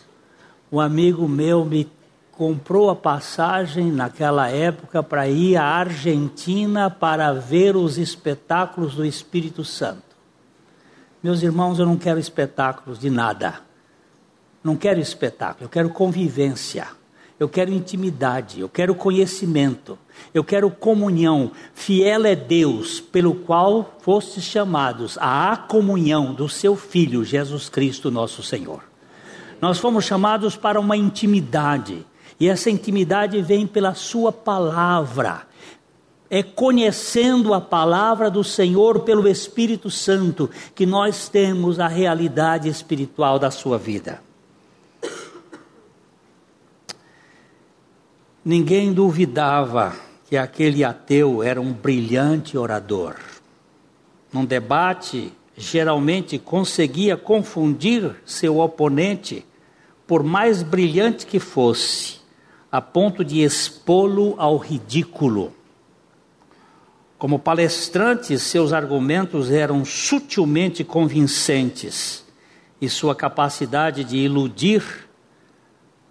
[0.71, 1.91] um amigo meu me
[2.33, 9.65] comprou a passagem naquela época para ir à Argentina para ver os espetáculos do Espírito
[9.65, 10.03] Santo.
[11.23, 13.61] Meus irmãos, eu não quero espetáculos de nada.
[14.69, 16.89] Não quero espetáculo, eu quero convivência.
[17.41, 19.99] Eu quero intimidade, eu quero conhecimento,
[20.35, 21.53] eu quero comunhão.
[21.73, 28.43] Fiel é Deus, pelo qual fostes chamados à comunhão do seu Filho Jesus Cristo, nosso
[28.43, 28.83] Senhor.
[29.59, 32.05] Nós fomos chamados para uma intimidade,
[32.39, 35.47] e essa intimidade vem pela Sua palavra.
[36.29, 43.39] É conhecendo a palavra do Senhor pelo Espírito Santo que nós temos a realidade espiritual
[43.39, 44.28] da sua vida.
[48.45, 49.95] Ninguém duvidava
[50.29, 53.17] que aquele ateu era um brilhante orador.
[54.33, 59.45] Num debate, geralmente conseguia confundir seu oponente
[60.07, 62.19] por mais brilhante que fosse,
[62.71, 65.53] a ponto de expô-lo ao ridículo.
[67.19, 72.25] Como palestrante, seus argumentos eram sutilmente convincentes
[72.81, 75.08] e sua capacidade de iludir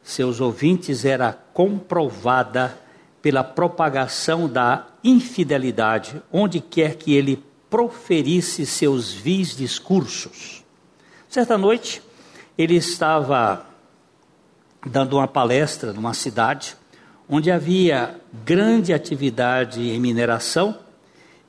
[0.08, 2.80] seus ouvintes era comprovada
[3.22, 10.64] pela propagação da infidelidade, onde quer que ele proferisse seus vis discursos.
[11.28, 12.02] Certa noite,
[12.58, 13.66] ele estava
[14.86, 16.78] dando uma palestra numa cidade
[17.28, 18.16] onde havia
[18.46, 20.80] grande atividade em mineração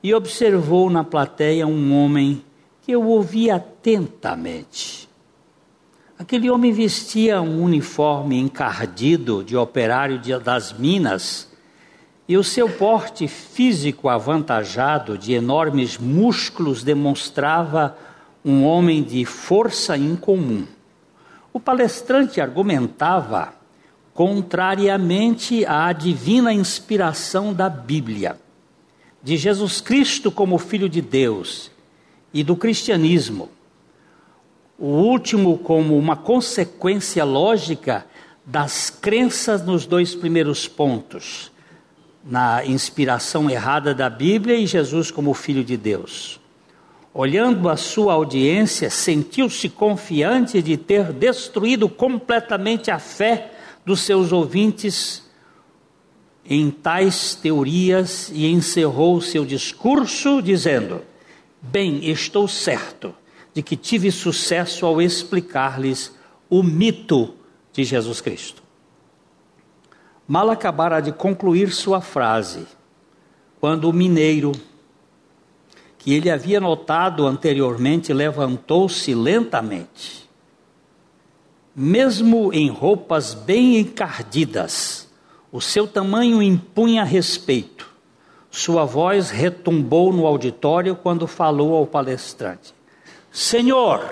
[0.03, 2.43] e observou na plateia um homem
[2.81, 5.08] que eu ouvi atentamente.
[6.19, 11.47] Aquele homem vestia um uniforme encardido de operário das minas
[12.27, 17.97] e o seu porte físico avantajado de enormes músculos demonstrava
[18.43, 20.67] um homem de força incomum.
[21.53, 23.53] O palestrante argumentava
[24.13, 28.37] contrariamente à divina inspiração da Bíblia,
[29.23, 31.71] de Jesus Cristo como Filho de Deus
[32.33, 33.49] e do cristianismo.
[34.79, 38.05] O último como uma consequência lógica
[38.45, 41.51] das crenças nos dois primeiros pontos,
[42.23, 46.39] na inspiração errada da Bíblia e Jesus como Filho de Deus.
[47.13, 53.51] Olhando a sua audiência, sentiu-se confiante de ter destruído completamente a fé
[53.85, 55.27] dos seus ouvintes
[56.45, 61.01] em tais teorias e encerrou seu discurso dizendo:
[61.61, 63.13] Bem, estou certo
[63.59, 66.15] de que tive sucesso ao explicar-lhes
[66.49, 67.33] o mito
[67.73, 68.63] de Jesus Cristo.
[70.25, 72.65] Mal acabara de concluir sua frase,
[73.59, 74.53] quando o mineiro,
[75.97, 80.29] que ele havia notado anteriormente, levantou-se lentamente.
[81.75, 85.09] Mesmo em roupas bem encardidas,
[85.51, 87.89] o seu tamanho impunha respeito.
[88.49, 92.78] Sua voz retumbou no auditório quando falou ao palestrante.
[93.31, 94.03] Senhor,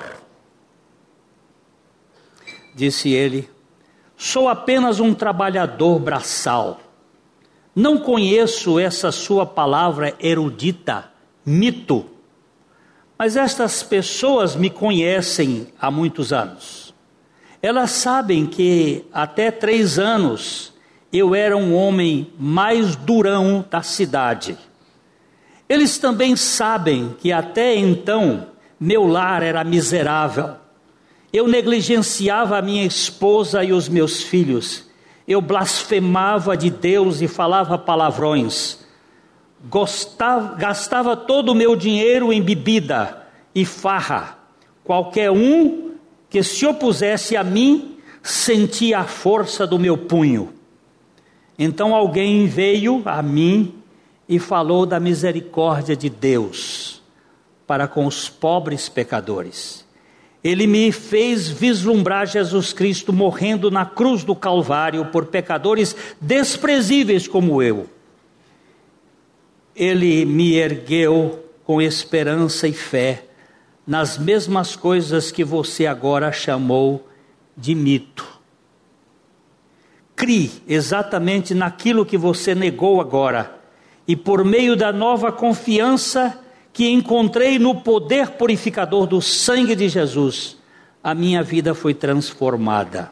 [2.76, 3.49] disse ele,
[4.15, 6.80] sou apenas um trabalhador braçal.
[7.76, 11.11] Não conheço essa sua palavra erudita,
[11.45, 12.05] mito.
[13.18, 16.93] Mas estas pessoas me conhecem há muitos anos.
[17.61, 20.74] Elas sabem que até três anos
[21.11, 24.57] eu era um homem mais durão da cidade.
[25.68, 28.47] Eles também sabem que até então
[28.80, 30.51] meu lar era miserável.
[31.34, 34.86] Eu negligenciava a minha esposa e os meus filhos.
[35.28, 38.80] Eu blasfemava de Deus e falava palavrões.
[39.69, 43.23] Gostava, gastava todo o meu dinheiro em bebida
[43.53, 44.38] e farra.
[44.84, 45.91] Qualquer um
[46.30, 50.53] que se opusesse a mim sentia a força do meu punho.
[51.57, 53.73] Então alguém veio a mim
[54.30, 56.97] e falou da misericórdia de Deus
[57.68, 59.86] para com os pobres pecadores.
[60.43, 67.61] Ele me fez vislumbrar Jesus Cristo morrendo na cruz do Calvário por pecadores desprezíveis como
[67.61, 67.89] eu.
[69.76, 73.26] Ele me ergueu com esperança e fé
[73.86, 77.07] nas mesmas coisas que você agora chamou
[77.55, 78.26] de mito.
[80.15, 83.59] Crie exatamente naquilo que você negou agora,
[84.07, 86.39] e por meio da nova confiança,
[86.78, 90.57] que encontrei no poder purificador do sangue de Jesus,
[91.03, 93.11] a minha vida foi transformada.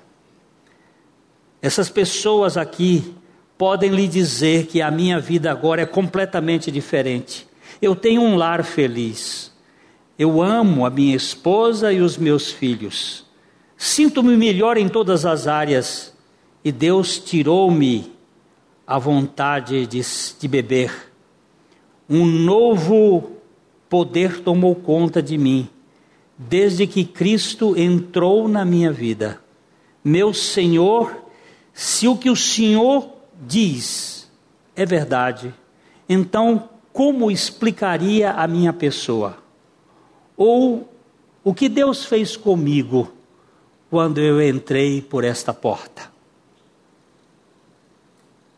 [1.63, 3.15] Essas pessoas aqui
[3.57, 7.47] podem lhe dizer que a minha vida agora é completamente diferente.
[7.81, 9.51] Eu tenho um lar feliz.
[10.15, 13.25] Eu amo a minha esposa e os meus filhos.
[13.75, 16.15] Sinto-me melhor em todas as áreas.
[16.63, 18.13] E Deus tirou-me
[18.85, 20.01] a vontade de,
[20.39, 21.11] de beber.
[22.07, 23.34] Um novo
[23.89, 25.69] poder tomou conta de mim,
[26.37, 29.39] desde que Cristo entrou na minha vida.
[30.03, 31.15] Meu Senhor,
[31.73, 33.09] se o que o Senhor
[33.41, 34.29] diz
[34.75, 35.53] é verdade,
[36.07, 39.37] então como explicaria a minha pessoa?
[40.37, 40.89] Ou
[41.43, 43.11] o que Deus fez comigo
[43.89, 46.11] quando eu entrei por esta porta?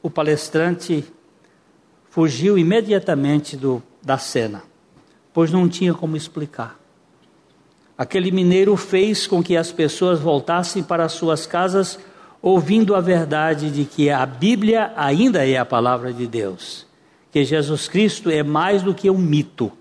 [0.02, 1.04] O palestrante
[2.10, 4.64] fugiu imediatamente do, da cena
[5.38, 6.80] pois não tinha como explicar.
[7.96, 12.00] Aquele mineiro fez com que as pessoas voltassem para suas casas
[12.42, 16.88] ouvindo a verdade de que a Bíblia ainda é a palavra de Deus,
[17.32, 19.72] que Jesus Cristo é mais do que um mito,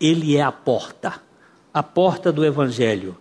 [0.00, 1.14] ele é a porta,
[1.72, 3.16] a porta do Evangelho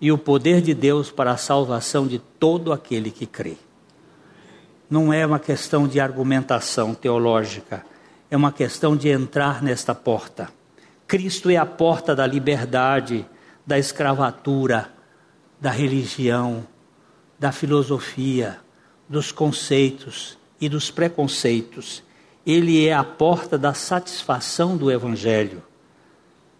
[0.00, 3.58] e o poder de Deus para a salvação de todo aquele que crê.
[4.88, 7.84] Não é uma questão de argumentação teológica,
[8.30, 10.56] é uma questão de entrar nesta porta
[11.08, 13.26] Cristo é a porta da liberdade,
[13.66, 14.92] da escravatura,
[15.58, 16.68] da religião,
[17.38, 18.60] da filosofia,
[19.08, 22.02] dos conceitos e dos preconceitos.
[22.44, 25.62] Ele é a porta da satisfação do Evangelho.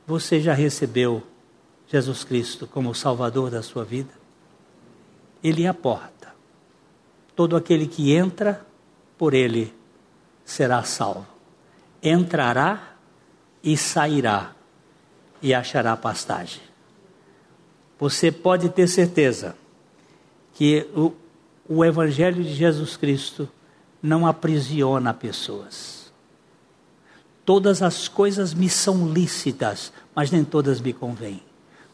[0.07, 1.23] Você já recebeu
[1.87, 4.15] Jesus Cristo como Salvador da sua vida?
[5.45, 6.35] Ele é a porta.
[7.37, 8.67] Todo aquele que entra
[9.19, 9.75] por ele
[10.43, 11.27] será salvo.
[12.03, 12.98] Entrará
[13.63, 14.53] e sairá
[15.43, 16.61] e achará pastagem.
[17.99, 19.57] Você pode ter certeza
[20.55, 21.13] que o,
[21.69, 23.49] o Evangelho de Jesus Cristo
[24.03, 26.13] não aprisiona pessoas.
[27.45, 31.43] Todas as coisas me são lícitas, mas nem todas me convêm.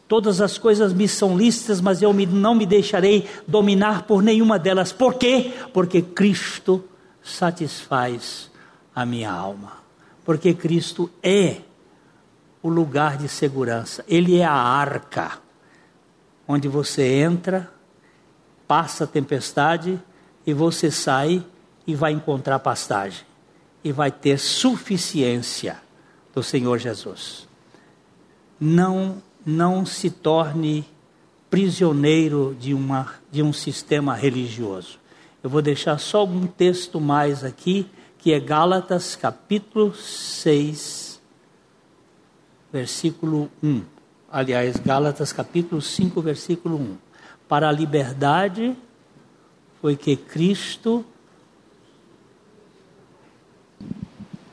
[0.07, 4.59] Todas as coisas me são lícitas, mas eu me, não me deixarei dominar por nenhuma
[4.59, 4.91] delas.
[4.91, 5.53] Por quê?
[5.73, 6.83] Porque Cristo
[7.23, 8.51] satisfaz
[8.93, 9.84] a minha alma
[10.25, 11.61] porque Cristo é
[12.61, 15.39] o lugar de segurança, Ele é a arca.
[16.47, 17.71] onde você entra,
[18.67, 19.99] passa a tempestade
[20.45, 21.43] e você sai
[21.87, 23.25] e vai encontrar pastagem
[23.83, 25.77] e vai ter suficiência
[26.33, 27.47] do Senhor Jesus.
[28.59, 30.83] Não não se torne
[31.49, 34.99] prisioneiro de, uma, de um sistema religioso.
[35.43, 37.87] Eu vou deixar só um texto mais aqui,
[38.25, 41.21] que é Gálatas capítulo 6,
[42.73, 43.83] versículo 1.
[44.31, 46.97] Aliás, Gálatas capítulo 5, versículo 1.
[47.47, 48.75] Para a liberdade
[49.79, 51.05] foi que Cristo.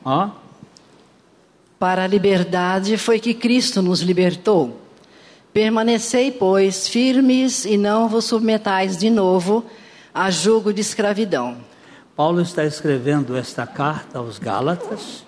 [0.05, 0.29] Ó.
[1.79, 4.81] Para a liberdade foi que Cristo nos libertou.
[5.51, 9.65] Permanecei, pois, firmes e não vos submetais de novo
[10.13, 11.72] a julgo de escravidão.
[12.15, 15.25] Paulo está escrevendo esta carta aos Gálatas,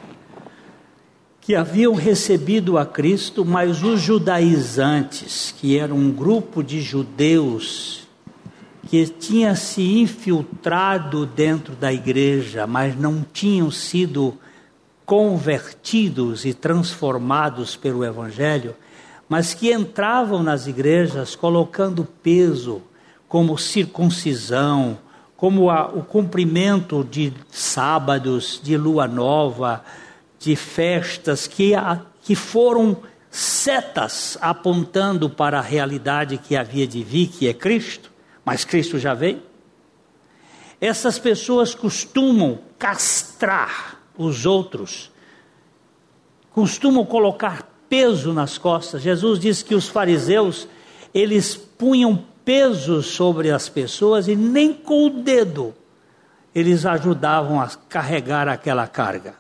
[1.42, 8.08] que haviam recebido a Cristo, mas os judaizantes, que eram um grupo de judeus
[8.88, 14.38] que tinha se infiltrado dentro da igreja, mas não tinham sido
[15.08, 18.76] convertidos e transformados pelo Evangelho,
[19.28, 22.84] mas que entravam nas igrejas colocando peso
[23.28, 25.00] como circuncisão,
[25.38, 29.84] como a, o cumprimento de sábados, de lua nova,
[30.40, 32.98] de festas que, a, que foram
[33.30, 38.12] setas apontando para a realidade que havia de vir, que é Cristo,
[38.46, 39.42] mas Cristo já veio.
[40.80, 45.12] Essas pessoas costumam castrar os outros,
[46.52, 49.02] costumam colocar peso nas costas.
[49.02, 50.68] Jesus disse que os fariseus,
[51.14, 55.74] eles punham peso sobre as pessoas e nem com o dedo
[56.56, 59.36] eles ajudavam a carregar aquela carga.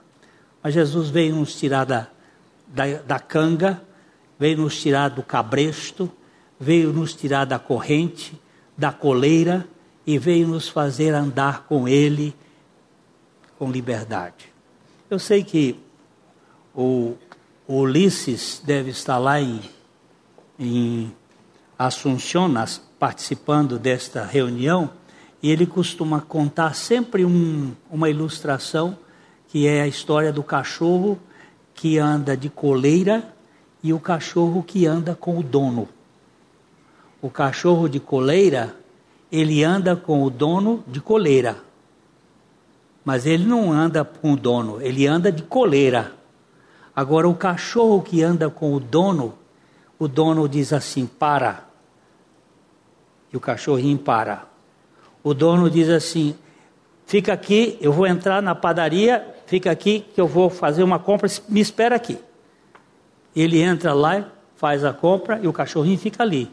[0.61, 2.07] Mas Jesus veio nos tirar da,
[2.67, 3.81] da, da canga,
[4.37, 6.11] veio nos tirar do cabresto,
[6.59, 8.37] veio nos tirar da corrente,
[8.77, 9.65] da coleira
[10.05, 12.35] e veio nos fazer andar com Ele
[13.57, 14.51] com liberdade.
[15.09, 15.79] Eu sei que
[16.75, 17.13] o,
[17.65, 19.61] o Ulisses deve estar lá em,
[20.59, 21.15] em
[21.79, 22.49] Assunção,
[23.05, 24.89] participando desta reunião,
[25.39, 28.97] e ele costuma contar sempre um, uma ilustração
[29.47, 31.19] que é a história do cachorro
[31.75, 33.31] que anda de coleira
[33.83, 35.87] e o cachorro que anda com o dono.
[37.21, 38.75] O cachorro de coleira,
[39.31, 41.57] ele anda com o dono de coleira.
[43.05, 46.11] Mas ele não anda com o dono, ele anda de coleira.
[46.95, 49.35] Agora, o cachorro que anda com o dono,
[49.99, 51.74] o dono diz assim: para,
[53.35, 54.45] e o cachorrinho para.
[55.21, 56.33] O dono diz assim:
[57.05, 61.29] fica aqui, eu vou entrar na padaria, fica aqui que eu vou fazer uma compra,
[61.49, 62.17] me espera aqui.
[63.35, 64.25] Ele entra lá,
[64.55, 66.49] faz a compra e o cachorrinho fica ali,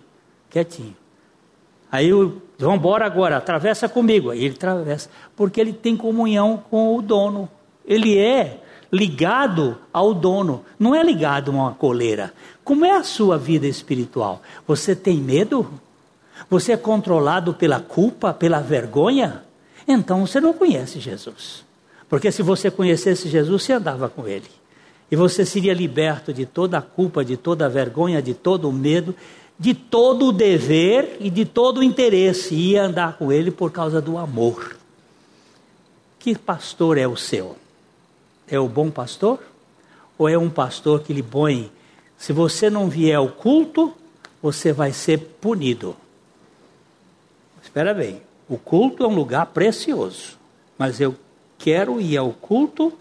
[0.50, 0.96] quietinho.
[1.90, 4.30] Aí vamos embora agora, atravessa comigo.
[4.30, 7.48] Aí ele atravessa, porque ele tem comunhão com o dono.
[7.86, 8.60] Ele é
[8.90, 12.32] ligado ao dono, não é ligado a uma coleira.
[12.64, 14.42] Como é a sua vida espiritual?
[14.66, 15.80] Você tem medo?
[16.52, 19.42] Você é controlado pela culpa, pela vergonha?
[19.88, 21.64] Então você não conhece Jesus.
[22.10, 24.50] Porque se você conhecesse Jesus, você andava com ele.
[25.10, 28.72] E você seria liberto de toda a culpa, de toda a vergonha, de todo o
[28.72, 29.16] medo,
[29.58, 32.54] de todo o dever e de todo o interesse.
[32.54, 34.76] E ia andar com ele por causa do amor.
[36.18, 37.56] Que pastor é o seu?
[38.46, 39.38] É o bom pastor?
[40.18, 41.72] Ou é um pastor que lhe põe,
[42.18, 43.94] se você não vier ao culto,
[44.42, 45.96] você vai ser punido?
[47.72, 48.20] Espera bem,
[48.50, 50.36] o culto é um lugar precioso,
[50.76, 51.14] mas eu
[51.56, 52.92] quero ir ao culto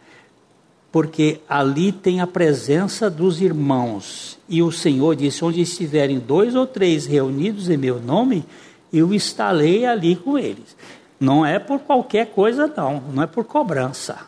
[0.89, 4.39] porque ali tem a presença dos irmãos.
[4.47, 8.45] E o Senhor disse: onde estiverem dois ou três reunidos em meu nome,
[8.93, 10.73] eu estarei ali com eles.
[11.19, 14.19] Não é por qualquer coisa, não, não é por cobrança,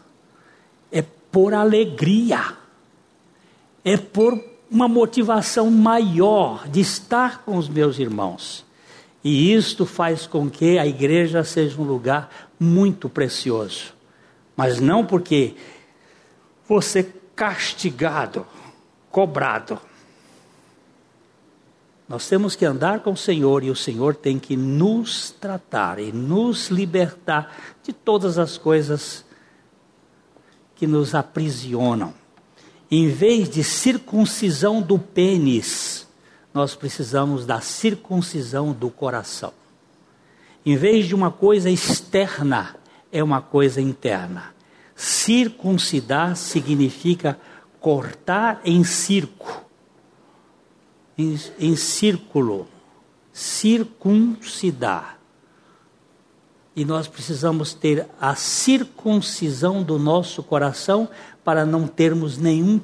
[0.92, 2.42] é por alegria,
[3.86, 4.38] é por
[4.70, 8.66] uma motivação maior de estar com os meus irmãos.
[9.24, 13.94] E isto faz com que a igreja seja um lugar muito precioso.
[14.56, 15.56] Mas não porque
[16.68, 17.04] você
[17.36, 18.46] castigado,
[19.10, 19.80] cobrado.
[22.08, 26.12] Nós temos que andar com o Senhor e o Senhor tem que nos tratar e
[26.12, 29.26] nos libertar de todas as coisas
[30.76, 32.14] que nos aprisionam.
[32.92, 36.06] Em vez de circuncisão do pênis,
[36.54, 39.54] nós precisamos da circuncisão do coração.
[40.66, 42.76] Em vez de uma coisa externa,
[43.12, 44.54] é uma coisa interna.
[44.96, 47.38] Circuncidar significa
[47.80, 49.66] cortar em circo,
[51.18, 52.68] em, em círculo,
[53.34, 55.20] circuncidar.
[56.76, 61.10] E nós precisamos ter a circuncisão do nosso coração
[61.44, 62.80] para não termos nenhum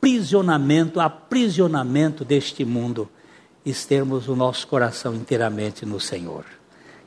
[0.00, 3.08] prisionamento, aprisionamento deste mundo,
[3.64, 6.44] e termos o nosso coração inteiramente no Senhor.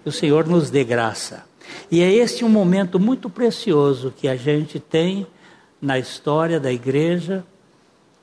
[0.04, 1.44] Que o Senhor nos dê graça.
[1.90, 5.26] E é este um momento muito precioso que a gente tem
[5.82, 7.44] na história da igreja,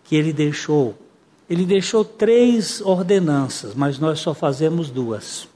[0.04, 0.96] que ele deixou.
[1.48, 5.48] Ele deixou três ordenanças, mas nós só fazemos duas.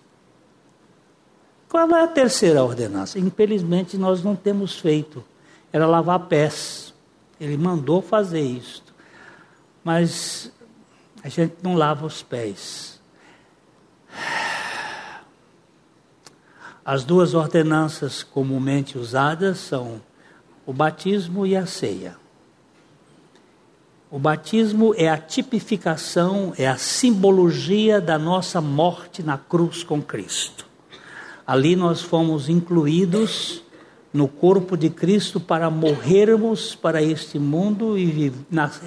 [1.69, 3.19] Qual é a terceira ordenança?
[3.19, 5.25] Infelizmente nós não temos feito.
[5.73, 6.95] Era lavar pés.
[7.41, 8.94] Ele mandou fazer isto.
[9.85, 10.51] Mas
[11.22, 12.99] a gente não lava os pés.
[16.85, 20.03] As duas ordenanças comumente usadas são
[20.66, 22.16] o batismo e a ceia.
[24.11, 30.66] O batismo é a tipificação, é a simbologia da nossa morte na cruz com Cristo.
[31.47, 33.64] Ali nós fomos incluídos
[34.15, 38.33] no corpo de Cristo para morrermos para este mundo e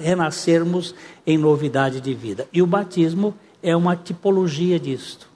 [0.02, 0.94] renascermos
[1.26, 2.48] em novidade de vida.
[2.50, 5.28] E o batismo é uma tipologia disto.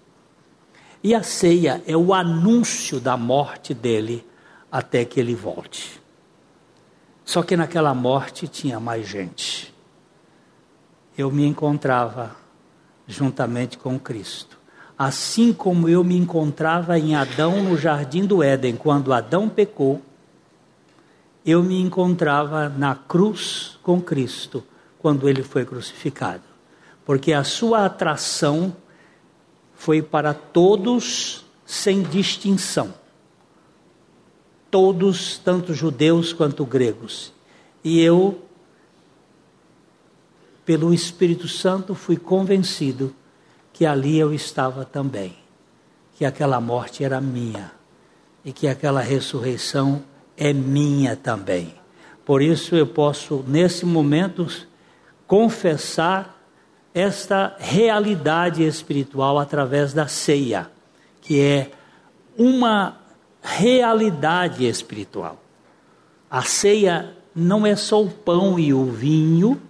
[1.04, 4.26] E a ceia é o anúncio da morte dele
[4.70, 6.00] até que ele volte.
[7.22, 9.74] Só que naquela morte tinha mais gente.
[11.18, 12.34] Eu me encontrava
[13.06, 14.61] juntamente com Cristo
[15.04, 20.00] assim como eu me encontrava em Adão no jardim do Éden, quando Adão pecou,
[21.44, 24.62] eu me encontrava na cruz com Cristo,
[25.00, 26.44] quando ele foi crucificado.
[27.04, 28.76] Porque a sua atração
[29.74, 32.94] foi para todos sem distinção.
[34.70, 37.32] Todos, tanto judeus quanto gregos.
[37.82, 38.40] E eu,
[40.64, 43.12] pelo Espírito Santo, fui convencido
[43.72, 45.36] que ali eu estava também,
[46.14, 47.72] que aquela morte era minha
[48.44, 50.02] e que aquela ressurreição
[50.36, 51.74] é minha também.
[52.24, 54.46] Por isso eu posso, nesse momento,
[55.26, 56.38] confessar
[56.94, 60.70] esta realidade espiritual através da ceia,
[61.20, 61.70] que é
[62.36, 62.98] uma
[63.42, 65.42] realidade espiritual.
[66.30, 69.60] A ceia não é só o pão e o vinho,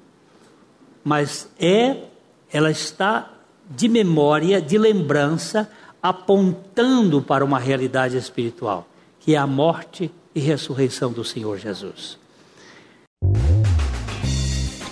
[1.05, 2.05] mas é,
[2.53, 3.32] ela está
[3.77, 5.69] de memória, de lembrança,
[6.03, 8.87] apontando para uma realidade espiritual,
[9.21, 12.19] que é a morte e ressurreição do Senhor Jesus.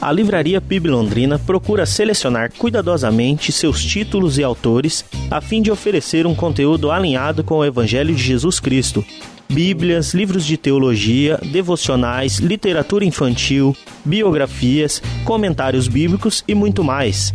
[0.01, 6.27] A Livraria PIB Londrina procura selecionar cuidadosamente seus títulos e autores a fim de oferecer
[6.27, 9.05] um conteúdo alinhado com o Evangelho de Jesus Cristo.
[9.47, 17.35] Bíblias, livros de teologia, devocionais, literatura infantil, biografias, comentários bíblicos e muito mais.